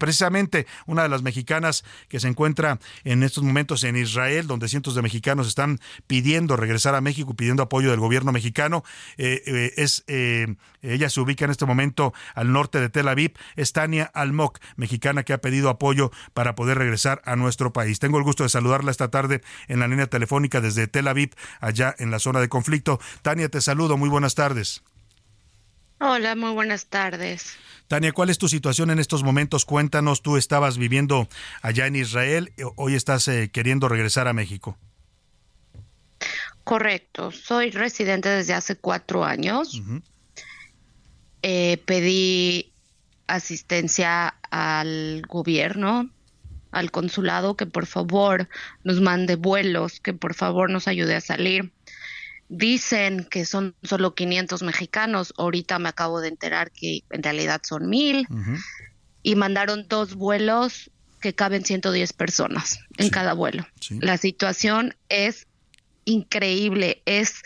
Precisamente 0.00 0.66
una 0.86 1.04
de 1.04 1.08
las 1.08 1.22
mexicanas 1.22 1.84
que 2.08 2.18
se 2.18 2.26
encuentra 2.26 2.80
en 3.04 3.22
estos 3.22 3.44
momentos 3.44 3.84
en 3.84 3.94
Israel, 3.96 4.48
donde 4.48 4.68
cientos 4.68 4.96
de 4.96 5.02
mexicanos 5.02 5.46
están 5.46 5.78
pidiendo 6.08 6.56
regresar 6.56 6.96
a 6.96 7.00
México, 7.00 7.34
pidiendo 7.34 7.62
apoyo 7.62 7.90
del 7.90 8.00
gobierno 8.00 8.32
mexicano. 8.32 8.82
Eh, 9.16 9.42
eh, 9.46 9.72
es 9.76 10.02
eh, 10.08 10.56
ella 10.82 11.08
se 11.10 11.20
ubica 11.20 11.44
en 11.44 11.52
este 11.52 11.66
momento 11.66 12.12
al 12.34 12.52
norte 12.52 12.80
de 12.80 12.88
Tel 12.88 13.06
Aviv. 13.06 13.34
Es 13.54 13.72
Tania 13.72 14.10
Almok, 14.14 14.58
mexicana 14.74 15.22
que 15.22 15.32
ha 15.32 15.40
pedido 15.40 15.68
apoyo 15.68 16.10
para 16.34 16.56
poder 16.56 16.78
regresar 16.78 17.22
a 17.24 17.36
nuestro 17.36 17.72
país. 17.72 18.00
Tengo 18.00 18.18
el 18.18 18.24
gusto 18.24 18.42
de 18.42 18.48
saludarla 18.48 18.90
esta 18.90 19.10
tarde 19.10 19.42
en 19.68 19.78
la 19.78 19.86
línea 19.86 20.06
telefónica 20.06 20.60
desde 20.60 20.88
Tel 20.88 21.06
Aviv, 21.06 21.30
allá 21.60 21.94
en 21.98 22.10
la 22.10 22.18
zona 22.18 22.40
de 22.40 22.48
conflicto. 22.48 22.98
Tania, 23.22 23.48
te 23.48 23.60
saludo. 23.60 23.96
Muy 23.96 24.08
buenas 24.08 24.34
tardes. 24.34 24.82
Hola, 26.02 26.34
muy 26.34 26.52
buenas 26.52 26.86
tardes. 26.86 27.56
Tania, 27.86 28.12
¿cuál 28.12 28.30
es 28.30 28.38
tu 28.38 28.48
situación 28.48 28.88
en 28.90 28.98
estos 28.98 29.22
momentos? 29.22 29.66
Cuéntanos, 29.66 30.22
tú 30.22 30.38
estabas 30.38 30.78
viviendo 30.78 31.28
allá 31.60 31.86
en 31.86 31.94
Israel, 31.94 32.54
hoy 32.76 32.94
estás 32.94 33.28
eh, 33.28 33.50
queriendo 33.52 33.86
regresar 33.86 34.26
a 34.26 34.32
México. 34.32 34.78
Correcto, 36.64 37.32
soy 37.32 37.70
residente 37.70 38.30
desde 38.30 38.54
hace 38.54 38.76
cuatro 38.76 39.24
años. 39.26 39.82
Eh, 41.42 41.82
pedí 41.84 42.72
asistencia 43.26 44.28
al 44.50 45.22
gobierno, 45.28 46.08
al 46.70 46.90
consulado, 46.90 47.56
que 47.56 47.66
por 47.66 47.84
favor 47.84 48.48
nos 48.84 49.02
mande 49.02 49.36
vuelos, 49.36 50.00
que 50.00 50.14
por 50.14 50.32
favor 50.32 50.70
nos 50.70 50.88
ayude 50.88 51.14
a 51.14 51.20
salir. 51.20 51.72
Dicen 52.52 53.28
que 53.30 53.44
son 53.44 53.76
solo 53.84 54.16
500 54.16 54.62
mexicanos. 54.64 55.32
Ahorita 55.38 55.78
me 55.78 55.88
acabo 55.88 56.20
de 56.20 56.28
enterar 56.28 56.72
que 56.72 57.04
en 57.10 57.22
realidad 57.22 57.60
son 57.64 57.88
mil. 57.88 58.26
Y 59.22 59.36
mandaron 59.36 59.86
dos 59.88 60.16
vuelos 60.16 60.90
que 61.20 61.32
caben 61.32 61.64
110 61.64 62.12
personas 62.12 62.80
en 62.96 63.08
cada 63.10 63.34
vuelo. 63.34 63.64
La 64.00 64.16
situación 64.16 64.96
es 65.08 65.46
increíble. 66.04 67.02
Es 67.06 67.42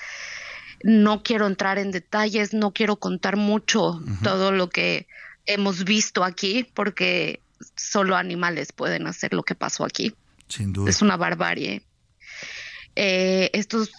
no 0.83 1.23
quiero 1.23 1.47
entrar 1.47 1.79
en 1.79 1.91
detalles, 1.91 2.55
no 2.55 2.73
quiero 2.73 2.97
contar 2.97 3.37
mucho 3.37 4.01
todo 4.23 4.53
lo 4.53 4.71
que 4.71 5.07
hemos 5.45 5.85
visto 5.85 6.25
aquí, 6.25 6.67
porque 6.73 7.41
solo 7.77 8.17
animales 8.17 8.73
pueden 8.73 9.07
hacer 9.07 9.35
lo 9.35 9.43
que 9.43 9.55
pasó 9.55 9.85
aquí. 9.85 10.15
Sin 10.49 10.73
duda. 10.73 10.89
Es 10.89 11.03
una 11.03 11.19
barbarie 11.19 11.83
eh, 12.97 13.51
esto 13.53 13.83
es 13.83 13.91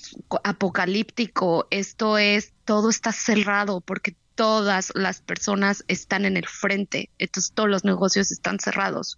apocalíptico, 0.44 1.68
esto 1.70 2.18
es, 2.18 2.54
todo 2.64 2.90
está 2.90 3.12
cerrado 3.12 3.82
porque 3.82 4.16
todas 4.36 4.92
las 4.96 5.22
personas 5.22 5.84
están 5.88 6.26
en 6.26 6.38
el 6.38 6.48
frente, 6.48 7.10
entonces 7.18 7.54
todos 7.54 7.70
los 7.70 7.86
negocios 7.86 8.32
están 8.32 8.60
cerrados 8.60 9.18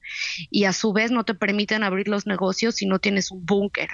y 0.52 0.66
a 0.66 0.74
su 0.74 0.94
vez 0.94 1.12
no 1.12 1.26
te 1.26 1.34
permiten 1.34 1.84
abrir 1.84 2.08
los 2.08 2.28
negocios 2.28 2.76
si 2.76 2.86
no 2.86 3.00
tienes 3.00 3.32
un 3.32 3.46
búnker. 3.46 3.90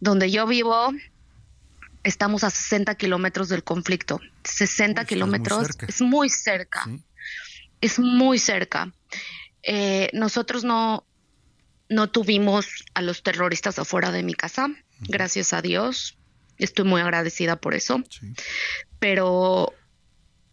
Donde 0.00 0.32
yo 0.32 0.48
vivo, 0.48 0.92
estamos 2.02 2.42
a 2.42 2.50
60 2.50 2.96
kilómetros 2.96 3.48
del 3.48 3.62
conflicto. 3.62 4.20
60 4.42 5.04
kilómetros 5.04 5.68
es 5.86 6.00
muy 6.00 6.28
cerca. 6.28 6.88
Es 7.80 8.00
muy 8.00 8.40
cerca. 8.40 8.92
Eh, 9.62 10.10
nosotros 10.12 10.64
no, 10.64 11.04
no 11.88 12.08
tuvimos 12.10 12.84
a 12.94 13.02
los 13.02 13.22
terroristas 13.22 13.78
afuera 13.78 14.10
de 14.10 14.22
mi 14.22 14.34
casa, 14.34 14.68
gracias 15.00 15.52
a 15.52 15.62
Dios. 15.62 16.18
Estoy 16.58 16.84
muy 16.84 17.00
agradecida 17.00 17.56
por 17.56 17.74
eso. 17.74 18.02
Pero 18.98 19.72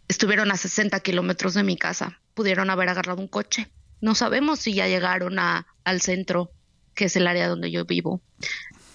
estuvieron 0.07 0.51
a 0.51 0.57
60 0.57 0.99
kilómetros 1.01 1.53
de 1.55 1.63
mi 1.63 1.77
casa. 1.77 2.19
Pudieron 2.33 2.69
haber 2.69 2.89
agarrado 2.89 3.21
un 3.21 3.27
coche. 3.27 3.69
No 4.01 4.15
sabemos 4.15 4.59
si 4.59 4.73
ya 4.73 4.87
llegaron 4.87 5.39
a, 5.39 5.67
al 5.83 6.01
centro, 6.01 6.51
que 6.93 7.05
es 7.05 7.15
el 7.15 7.27
área 7.27 7.47
donde 7.47 7.71
yo 7.71 7.85
vivo. 7.85 8.21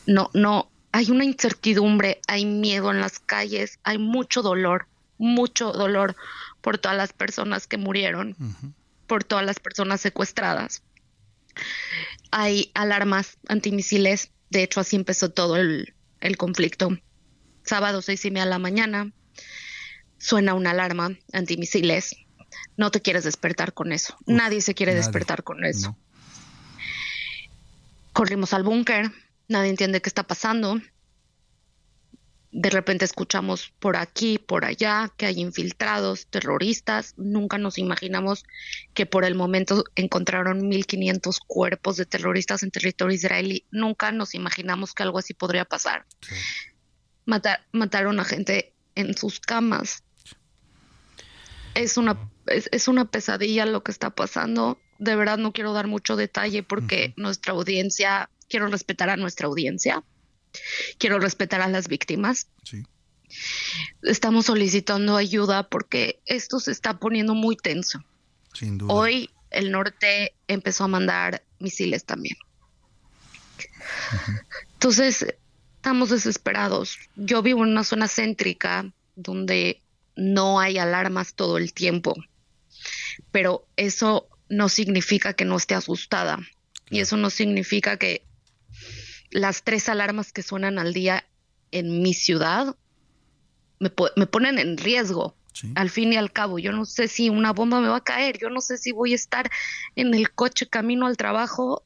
No, 0.07 0.31
no, 0.35 0.71
hay 0.93 1.11
una 1.11 1.25
incertidumbre, 1.25 2.21
hay 2.27 2.47
miedo 2.47 2.91
en 2.91 3.01
las 3.01 3.19
calles, 3.19 3.81
hay 3.83 3.99
mucho 3.99 4.43
dolor, 4.43 4.87
mucho 5.19 5.73
dolor 5.73 6.17
por 6.61 6.79
todas 6.79 6.97
las 6.97 7.13
personas 7.13 7.67
que 7.67 7.77
murieron, 7.77 8.37
por 9.07 9.25
todas 9.25 9.45
las 9.45 9.59
personas 9.59 10.01
secuestradas 10.01 10.83
hay 12.31 12.71
alarmas 12.75 13.39
antimisiles. 13.49 14.31
De 14.51 14.63
hecho, 14.63 14.81
así 14.81 14.97
empezó 14.97 15.31
todo 15.31 15.57
el, 15.57 15.95
conflicto. 16.37 16.99
Sábado, 17.65 18.03
seis 18.03 18.25
y 18.25 18.31
media 18.31 18.45
de 18.45 18.51
la 18.51 18.59
mañana, 18.59 19.13
suena 20.19 20.55
una 20.55 20.71
alarma 20.71 21.17
antimisiles. 21.33 22.17
No 22.77 22.91
te 22.91 23.01
quieres 23.01 23.25
despertar 23.25 23.75
con 23.75 23.93
eso. 23.93 24.17
nadie 24.27 24.61
se 24.61 24.75
quiere 24.75 24.95
despertar 24.95 25.45
con 25.45 25.65
eso. 25.65 25.97
Corrimos 28.13 28.53
al 28.53 28.65
búnker. 28.65 29.11
Nadie 29.49 29.71
entiende 29.71 30.01
qué 30.01 30.09
está 30.09 30.23
pasando 30.23 30.81
de 32.53 32.71
repente 32.71 33.05
escuchamos 33.05 33.73
por 33.79 33.97
aquí, 33.97 34.39
por 34.39 34.65
allá, 34.65 35.13
que 35.17 35.27
hay 35.27 35.41
infiltrados, 35.41 36.27
terroristas. 36.27 37.15
Nunca 37.17 37.59
nos 37.59 37.79
imaginamos 37.79 38.45
que 38.93 39.07
por 39.07 39.25
el 39.25 39.37
momento 39.37 39.85
encontraron 39.95 40.69
1.500 40.69 41.39
cuerpos 41.47 41.97
de 41.97 42.07
terroristas 42.07 42.65
en 42.65 42.73
territorio 42.73 43.15
israelí. 43.15 43.67
Nunca 43.71 44.11
nos 44.11 44.35
imaginamos 44.35 44.95
que 44.95 45.05
algo 45.05 45.19
así 45.19 45.33
podría 45.33 45.65
pasar. 45.65 46.07
mataron 47.25 48.19
a 48.19 48.25
gente 48.25 48.75
en 48.97 49.17
sus 49.17 49.39
camas. 49.39 50.03
Es 51.75 51.97
una, 51.97 52.19
es, 52.47 52.89
una 52.89 53.13
pesadilla 53.13 53.65
lo 53.65 53.85
que 53.85 53.93
está 53.93 54.11
pasando. 54.11 54.81
De 54.99 55.15
verdad 55.15 55.39
no 55.39 55.53
quiero 55.53 55.73
dar 55.73 55.87
mucho 55.87 56.17
detalle 56.17 56.65
porque 56.65 57.15
nuestra 57.17 57.53
audiencia, 57.53 58.29
quiero 58.49 58.67
respetar 58.67 59.09
a 59.09 59.17
nuestra 59.17 59.47
audiencia 59.47 60.03
quiero 60.99 61.19
respetar 61.19 61.61
a 61.61 61.69
las 61.69 61.89
víctimas. 61.89 62.49
Estamos 64.03 64.47
solicitando 64.47 65.17
ayuda 65.17 65.69
porque 65.69 66.21
esto 66.27 66.59
se 66.61 66.73
está 66.73 66.99
poniendo 66.99 67.35
muy 67.35 67.57
tenso. 67.57 68.03
Hoy 68.89 69.31
el 69.51 69.71
norte 69.71 70.35
empezó 70.49 70.85
a 70.85 70.89
mandar 70.89 71.43
misiles 71.59 72.05
también. 72.05 72.37
Entonces, 74.73 75.27
estamos 75.77 76.11
desesperados. 76.11 76.99
Yo 77.17 77.43
vivo 77.43 77.65
en 77.65 77.71
una 77.71 77.85
zona 77.85 78.09
céntrica 78.09 78.93
donde 79.15 79.83
no 80.17 80.61
hay 80.61 80.79
alarmas 80.79 81.35
todo 81.35 81.59
el 81.59 81.73
tiempo, 81.73 82.15
pero 83.31 83.67
eso 83.77 84.29
no 84.49 84.69
significa 84.69 85.35
que 85.35 85.45
no 85.45 85.57
esté 85.57 85.75
asustada 85.75 86.39
y 86.91 87.01
eso 87.01 87.17
no 87.17 87.31
significa 87.31 87.97
que 87.97 88.25
las 89.31 89.63
tres 89.63 89.89
alarmas 89.89 90.33
que 90.33 90.43
suenan 90.43 90.79
al 90.79 90.93
día 90.93 91.25
en 91.73 92.03
mi 92.03 92.15
ciudad 92.15 92.77
me, 93.79 93.91
ponen 93.91 94.59
en 94.59 94.77
riesgo. 94.77 95.35
Al 95.75 95.91
fin 95.91 96.13
y 96.13 96.17
al 96.17 96.33
cabo, 96.33 96.59
yo 96.59 96.73
no 96.73 96.85
sé 96.85 97.09
si 97.09 97.29
una 97.29 97.53
bomba 97.53 97.81
me 97.81 97.89
va 97.89 97.97
a 97.97 98.05
caer, 98.05 98.39
yo 98.39 98.49
no 98.51 98.61
sé 98.61 98.79
si 98.79 98.93
voy 98.93 99.13
a 99.13 99.17
estar 99.17 99.51
en 99.97 100.15
el 100.15 100.33
coche 100.33 100.67
camino 100.67 101.07
al 101.07 101.17
trabajo 101.17 101.85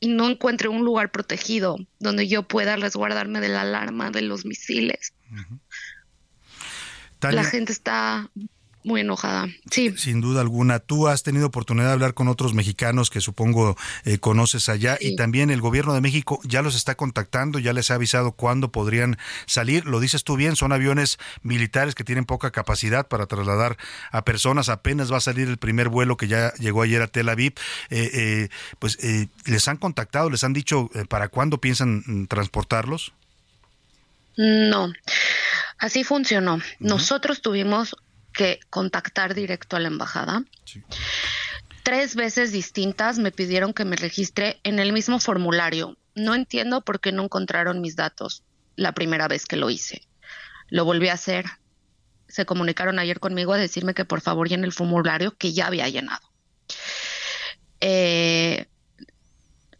y 0.00 0.08
no 0.08 0.28
encuentre 0.28 0.68
un 0.68 0.84
lugar 0.84 1.10
protegido 1.10 1.78
donde 1.98 2.28
yo 2.28 2.46
pueda 2.46 2.76
resguardarme 2.76 3.40
de 3.40 3.48
la 3.48 3.62
alarma 3.62 4.10
de 4.10 4.22
los 4.22 4.44
misiles. 4.44 5.14
La 7.20 7.44
gente 7.44 7.72
está 7.72 8.30
muy 8.82 9.02
enojada. 9.02 9.48
Sí. 9.70 9.94
Sin 9.96 10.20
duda 10.20 10.40
alguna. 10.40 10.78
Tú 10.78 11.08
has 11.08 11.22
tenido 11.22 11.46
oportunidad 11.46 11.88
de 11.88 11.92
hablar 11.92 12.14
con 12.14 12.28
otros 12.28 12.54
mexicanos 12.54 13.10
que 13.10 13.20
supongo 13.20 13.76
eh, 14.04 14.18
conoces 14.18 14.68
allá 14.68 14.96
y 15.00 15.16
también 15.16 15.50
el 15.50 15.60
gobierno 15.60 15.92
de 15.92 16.00
México 16.00 16.40
ya 16.44 16.62
los 16.62 16.74
está 16.74 16.94
contactando, 16.94 17.58
ya 17.58 17.72
les 17.72 17.90
ha 17.90 17.94
avisado 17.94 18.32
cuándo 18.32 18.72
podrían 18.72 19.18
salir. 19.46 19.84
Lo 19.84 20.00
dices 20.00 20.24
tú 20.24 20.36
bien, 20.36 20.56
son 20.56 20.72
aviones 20.72 21.18
militares 21.42 21.94
que 21.94 22.04
tienen 22.04 22.24
poca 22.24 22.50
capacidad 22.50 23.06
para 23.06 23.26
trasladar 23.26 23.76
a 24.12 24.24
personas. 24.24 24.68
Apenas 24.68 25.12
va 25.12 25.18
a 25.18 25.20
salir 25.20 25.48
el 25.48 25.58
primer 25.58 25.88
vuelo 25.88 26.16
que 26.16 26.28
ya 26.28 26.54
llegó 26.54 26.82
ayer 26.82 27.02
a 27.02 27.06
Tel 27.06 27.28
Aviv. 27.28 27.52
Eh, 27.90 28.10
eh, 28.14 28.48
pues 28.78 28.98
les 29.44 29.68
han 29.68 29.76
contactado, 29.76 30.30
les 30.30 30.44
han 30.44 30.52
dicho 30.52 30.90
para 31.08 31.28
cuándo 31.28 31.60
piensan 31.60 32.02
mm, 32.06 32.26
transportarlos. 32.26 33.12
No, 34.36 34.90
así 35.78 36.02
funcionó. 36.04 36.60
Nosotros 36.78 37.42
tuvimos 37.42 37.96
que 38.32 38.60
contactar 38.70 39.34
directo 39.34 39.76
a 39.76 39.80
la 39.80 39.88
embajada. 39.88 40.44
Tres 41.82 42.14
veces 42.14 42.52
distintas 42.52 43.18
me 43.18 43.32
pidieron 43.32 43.72
que 43.72 43.84
me 43.84 43.96
registre 43.96 44.60
en 44.64 44.78
el 44.78 44.92
mismo 44.92 45.18
formulario. 45.18 45.96
No 46.14 46.34
entiendo 46.34 46.82
por 46.82 47.00
qué 47.00 47.12
no 47.12 47.24
encontraron 47.24 47.80
mis 47.80 47.96
datos 47.96 48.42
la 48.76 48.92
primera 48.92 49.28
vez 49.28 49.46
que 49.46 49.56
lo 49.56 49.70
hice. 49.70 50.02
Lo 50.68 50.84
volví 50.84 51.08
a 51.08 51.14
hacer. 51.14 51.46
Se 52.28 52.46
comunicaron 52.46 52.98
ayer 52.98 53.18
conmigo 53.18 53.52
a 53.52 53.58
decirme 53.58 53.94
que 53.94 54.04
por 54.04 54.20
favor 54.20 54.48
llene 54.48 54.66
el 54.66 54.72
formulario 54.72 55.36
que 55.36 55.52
ya 55.52 55.66
había 55.66 55.88
llenado. 55.88 56.30
Eh, 57.80 58.66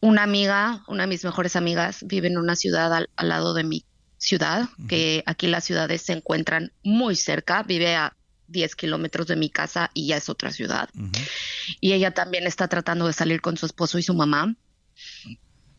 una 0.00 0.22
amiga, 0.22 0.82
una 0.88 1.04
de 1.04 1.08
mis 1.08 1.24
mejores 1.24 1.56
amigas, 1.56 1.98
vive 2.02 2.28
en 2.28 2.38
una 2.38 2.56
ciudad 2.56 2.92
al, 2.92 3.08
lado 3.16 3.54
de 3.54 3.64
mi 3.64 3.84
ciudad, 4.16 4.68
que 4.88 5.22
aquí 5.26 5.46
las 5.46 5.64
ciudades 5.64 6.02
se 6.02 6.12
encuentran 6.12 6.72
muy 6.82 7.16
cerca, 7.16 7.62
vive 7.62 7.94
a 7.96 8.16
10 8.50 8.76
kilómetros 8.76 9.26
de 9.26 9.36
mi 9.36 9.50
casa 9.50 9.90
y 9.94 10.08
ya 10.08 10.16
es 10.16 10.28
otra 10.28 10.52
ciudad. 10.52 10.88
Y 11.80 11.92
ella 11.92 12.12
también 12.12 12.46
está 12.46 12.68
tratando 12.68 13.06
de 13.06 13.12
salir 13.12 13.40
con 13.40 13.56
su 13.56 13.66
esposo 13.66 13.98
y 13.98 14.02
su 14.02 14.14
mamá. 14.14 14.54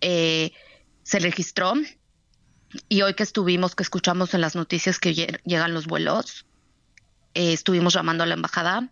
Eh, 0.02 0.52
se 1.04 1.20
registró 1.20 1.74
y 2.90 3.02
hoy 3.02 3.14
que 3.14 3.24
estuvimos, 3.24 3.76
que 3.76 3.84
escuchamos 3.84 4.34
en 4.34 4.42
las 4.42 4.56
noticias 4.56 5.00
que 5.00 5.14
llegan 5.14 5.74
los 5.74 5.88
vuelos, 5.88 6.46
eh, 7.34 7.54
estuvimos 7.54 7.94
llamando 7.94 8.24
a 8.24 8.28
la 8.28 8.34
embajada, 8.34 8.90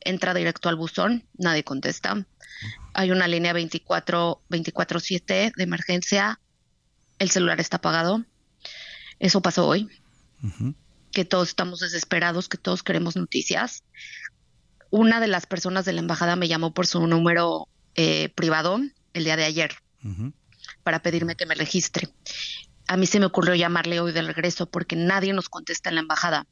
entra 0.00 0.34
directo 0.34 0.68
al 0.68 0.76
buzón, 0.76 1.24
nadie 1.34 1.64
contesta. 1.64 2.26
Hay 2.94 3.10
una 3.10 3.28
línea 3.28 3.52
24 3.52 4.42
7 5.00 5.52
de 5.54 5.62
emergencia, 5.62 6.40
el 7.18 7.30
celular 7.30 7.60
está 7.60 7.76
apagado. 7.76 8.24
Eso 9.18 9.42
pasó 9.42 9.66
hoy. 9.66 9.88
Que 11.12 11.24
todos 11.24 11.48
estamos 11.48 11.80
desesperados, 11.80 12.48
que 12.48 12.58
todos 12.58 12.82
queremos 12.82 13.16
noticias. 13.16 13.84
Una 14.90 15.20
de 15.20 15.28
las 15.28 15.46
personas 15.46 15.84
de 15.84 15.92
la 15.92 16.00
embajada 16.00 16.36
me 16.36 16.48
llamó 16.48 16.72
por 16.72 16.86
su 16.86 17.06
número 17.06 17.68
eh, 17.94 18.28
privado 18.30 18.80
el 19.14 19.24
día 19.24 19.36
de 19.36 19.44
ayer 19.44 19.72
para 20.82 21.02
pedirme 21.02 21.36
que 21.36 21.46
me 21.46 21.54
registre. 21.54 22.08
A 22.88 22.96
mí 22.96 23.06
se 23.06 23.20
me 23.20 23.26
ocurrió 23.26 23.54
llamarle 23.54 24.00
hoy 24.00 24.12
de 24.12 24.22
regreso 24.22 24.68
porque 24.68 24.96
nadie 24.96 25.32
nos 25.32 25.48
contesta 25.48 25.88
en 25.88 25.96
la 25.96 26.00
embajada. 26.00 26.46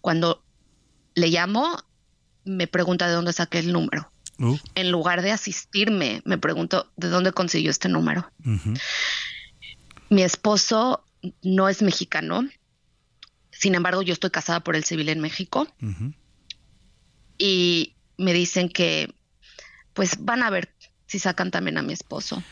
Cuando 0.00 0.44
le 1.14 1.28
llamo, 1.28 1.78
me 2.44 2.66
pregunta 2.66 3.06
de 3.08 3.14
dónde 3.14 3.32
saqué 3.32 3.58
el 3.58 3.72
número. 3.72 4.10
Uh. 4.38 4.56
En 4.74 4.90
lugar 4.90 5.22
de 5.22 5.32
asistirme, 5.32 6.22
me 6.24 6.38
pregunto 6.38 6.90
de 6.96 7.08
dónde 7.08 7.32
consiguió 7.32 7.70
este 7.70 7.88
número. 7.88 8.30
Mi 10.08 10.22
esposo 10.22 11.04
no 11.42 11.68
es 11.68 11.82
mexicano, 11.82 12.48
sin 13.62 13.76
embargo 13.76 14.02
yo 14.02 14.12
estoy 14.12 14.30
casada 14.30 14.58
por 14.58 14.74
el 14.74 14.82
civil 14.82 15.08
en 15.08 15.20
México. 15.20 15.68
Y 17.38 17.94
me 18.18 18.32
dicen 18.32 18.68
que 18.68 19.14
pues 19.92 20.24
van 20.24 20.42
a 20.42 20.50
ver 20.50 20.74
si 21.06 21.20
sacan 21.20 21.52
también 21.52 21.78
a 21.78 21.82
mi 21.82 21.92
esposo 21.92 22.42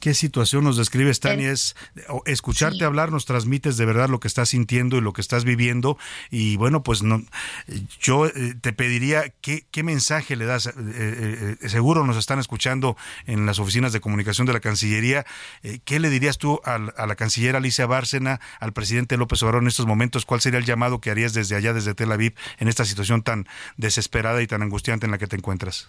qué 0.00 0.14
situación 0.14 0.64
nos 0.64 0.76
describes, 0.76 1.20
Tania. 1.20 1.50
Es, 1.50 1.76
escucharte 2.26 2.84
hablar 2.84 3.10
nos 3.10 3.24
transmites 3.24 3.76
de 3.76 3.86
verdad 3.86 4.08
lo 4.08 4.20
que 4.20 4.28
estás 4.28 4.50
sintiendo 4.50 4.96
y 4.96 5.00
lo 5.00 5.12
que 5.12 5.20
estás 5.20 5.44
viviendo. 5.44 5.98
Y 6.30 6.56
bueno, 6.56 6.82
pues 6.82 7.02
no, 7.02 7.22
yo 8.00 8.26
eh, 8.26 8.54
te 8.60 8.72
pediría 8.72 9.32
qué, 9.40 9.66
qué 9.70 9.82
mensaje 9.82 10.36
le 10.36 10.44
das. 10.44 10.66
Eh, 10.66 11.56
eh, 11.62 11.68
seguro 11.68 12.04
nos 12.04 12.16
están 12.16 12.38
escuchando 12.38 12.96
en 13.26 13.46
las 13.46 13.58
oficinas 13.58 13.92
de 13.92 14.00
comunicación 14.00 14.46
de 14.46 14.52
la 14.52 14.60
Cancillería. 14.60 15.24
¿Qué 15.84 16.00
le 16.00 16.10
dirías 16.10 16.38
tú 16.38 16.60
a, 16.64 16.74
a, 16.74 17.06
la 17.06 17.14
canciller 17.16 17.56
Alicia 17.56 17.86
Bárcena, 17.86 18.40
al 18.60 18.72
presidente 18.72 19.16
López 19.16 19.42
Obrador 19.42 19.62
en 19.62 19.68
estos 19.68 19.86
momentos? 19.86 20.26
¿Cuál 20.26 20.40
sería 20.40 20.58
el 20.58 20.66
llamado 20.66 21.00
que 21.00 21.10
harías 21.10 21.32
desde 21.32 21.56
allá, 21.56 21.72
desde 21.72 21.94
Tel 21.94 22.12
Aviv, 22.12 22.34
en 22.58 22.68
esta 22.68 22.84
situación 22.84 23.22
tan 23.22 23.46
desesperada 23.76 24.42
y 24.42 24.46
tan 24.46 24.62
angustiante 24.62 25.06
en 25.06 25.12
la 25.12 25.18
que 25.18 25.26
te 25.26 25.36
encuentras? 25.36 25.88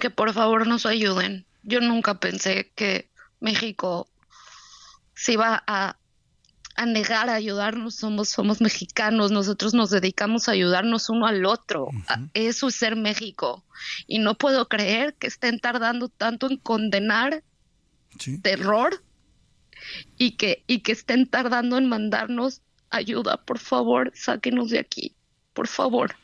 Que 0.00 0.10
por 0.10 0.32
favor 0.32 0.66
nos 0.66 0.86
ayuden 0.86 1.46
yo 1.62 1.80
nunca 1.80 2.18
pensé 2.20 2.72
que 2.74 3.10
México 3.40 4.08
se 5.14 5.32
iba 5.32 5.62
a, 5.66 5.96
negar 6.86 7.28
a 7.28 7.34
ayudarnos. 7.34 7.94
Somos, 7.94 8.30
somos 8.30 8.60
mexicanos, 8.60 9.30
nosotros 9.30 9.74
nos 9.74 9.90
dedicamos 9.90 10.48
a 10.48 10.52
ayudarnos 10.52 11.10
uno 11.10 11.26
al 11.26 11.44
otro. 11.44 11.88
Eso 12.32 12.68
es 12.68 12.74
ser 12.74 12.96
México. 12.96 13.64
Y 14.06 14.18
no 14.18 14.36
puedo 14.36 14.68
creer 14.68 15.14
que 15.14 15.26
estén 15.26 15.58
tardando 15.58 16.08
tanto 16.08 16.50
en 16.50 16.56
condenar 16.56 17.42
terror 18.42 19.02
y 20.16 20.32
que, 20.32 20.64
y 20.66 20.80
que 20.80 20.92
estén 20.92 21.26
tardando 21.26 21.76
en 21.76 21.88
mandarnos 21.88 22.62
ayuda. 22.88 23.36
Por 23.44 23.58
favor, 23.58 24.12
sáquenos 24.14 24.70
de 24.70 24.78
aquí. 24.78 25.14
Por 25.52 25.68
favor. 25.68 26.16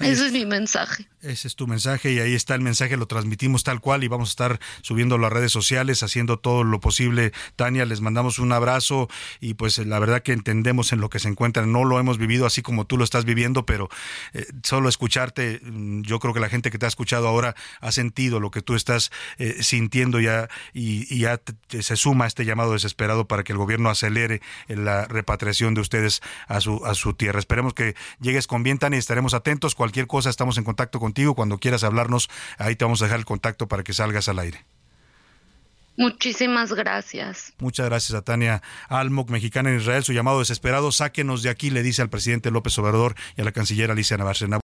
Ese 0.00 0.26
es 0.26 0.32
mi 0.32 0.44
mensaje. 0.44 1.08
Ese 1.22 1.46
es 1.46 1.54
tu 1.54 1.68
mensaje 1.68 2.12
y 2.12 2.18
ahí 2.18 2.34
está 2.34 2.56
el 2.56 2.62
mensaje, 2.62 2.96
lo 2.96 3.06
transmitimos 3.06 3.62
tal 3.62 3.80
cual 3.80 4.02
y 4.02 4.08
vamos 4.08 4.30
a 4.30 4.32
estar 4.32 4.60
subiendo 4.80 5.14
a 5.14 5.18
las 5.18 5.32
redes 5.32 5.52
sociales, 5.52 6.02
haciendo 6.02 6.40
todo 6.40 6.64
lo 6.64 6.80
posible. 6.80 7.32
Tania, 7.54 7.84
les 7.84 8.00
mandamos 8.00 8.40
un 8.40 8.50
abrazo 8.50 9.08
y 9.38 9.54
pues 9.54 9.78
la 9.78 10.00
verdad 10.00 10.24
que 10.24 10.32
entendemos 10.32 10.92
en 10.92 11.00
lo 11.00 11.10
que 11.10 11.20
se 11.20 11.28
encuentran. 11.28 11.70
No 11.70 11.84
lo 11.84 12.00
hemos 12.00 12.18
vivido 12.18 12.44
así 12.44 12.60
como 12.60 12.86
tú 12.86 12.98
lo 12.98 13.04
estás 13.04 13.24
viviendo, 13.24 13.64
pero 13.64 13.88
eh, 14.32 14.46
solo 14.64 14.88
escucharte, 14.88 15.60
mm, 15.62 16.02
yo 16.02 16.18
creo 16.18 16.34
que 16.34 16.40
la 16.40 16.48
gente 16.48 16.72
que 16.72 16.78
te 16.78 16.86
ha 16.86 16.88
escuchado 16.88 17.28
ahora 17.28 17.54
ha 17.80 17.92
sentido 17.92 18.40
lo 18.40 18.50
que 18.50 18.60
tú 18.60 18.74
estás 18.74 19.12
eh, 19.38 19.62
sintiendo 19.62 20.18
ya 20.18 20.48
y, 20.72 21.20
ya 21.20 21.40
se 21.68 21.94
suma 21.94 22.26
este 22.26 22.44
llamado 22.44 22.72
desesperado 22.72 23.28
para 23.28 23.44
que 23.44 23.52
el 23.52 23.58
gobierno 23.58 23.90
acelere 23.90 24.42
la 24.66 25.06
repatriación 25.06 25.74
de 25.74 25.82
ustedes 25.82 26.20
a 26.48 26.60
su, 26.60 26.84
a 26.84 26.96
su 26.96 27.14
tierra. 27.14 27.38
Esperemos 27.38 27.74
que 27.74 27.94
llegues 28.20 28.48
con 28.48 28.64
bien, 28.64 28.78
Tania, 28.78 28.96
y 28.96 28.98
estaremos 28.98 29.34
atentos. 29.34 29.76
Cualquier 29.76 30.08
cosa, 30.08 30.28
estamos 30.28 30.58
en 30.58 30.64
contacto 30.64 30.98
con 30.98 31.11
contigo. 31.12 31.34
Cuando 31.34 31.58
quieras 31.58 31.84
hablarnos, 31.84 32.30
ahí 32.56 32.74
te 32.74 32.84
vamos 32.84 33.02
a 33.02 33.04
dejar 33.04 33.18
el 33.18 33.26
contacto 33.26 33.68
para 33.68 33.82
que 33.84 33.92
salgas 33.92 34.28
al 34.28 34.38
aire. 34.38 34.64
Muchísimas 35.98 36.72
gracias. 36.72 37.52
Muchas 37.58 37.86
gracias 37.86 38.18
a 38.18 38.22
Tania 38.22 38.62
Almok, 38.88 39.28
mexicana 39.28 39.70
en 39.70 39.76
Israel. 39.76 40.02
Su 40.02 40.14
llamado 40.14 40.38
desesperado, 40.38 40.90
sáquenos 40.90 41.42
de 41.42 41.50
aquí, 41.50 41.68
le 41.68 41.82
dice 41.82 42.00
al 42.00 42.08
presidente 42.08 42.50
López 42.50 42.78
Obrador 42.78 43.14
y 43.36 43.42
a 43.42 43.44
la 43.44 43.52
canciller 43.52 43.90
Alicia 43.90 44.16
Navarrete. 44.16 44.61